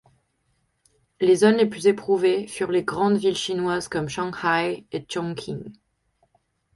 Les 1.19 1.35
zones 1.35 1.57
les 1.57 1.67
plus 1.67 1.85
éprouvées 1.85 2.47
furent 2.47 2.71
les 2.71 2.81
grandes 2.83 3.17
villes 3.17 3.35
chinoises 3.37 3.87
comme 3.87 4.09
Shanghai 4.09 4.83
et 4.91 5.05
Chongqing. 5.07 5.73